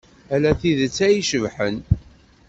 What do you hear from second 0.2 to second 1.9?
Ala tidet ay icebḥen.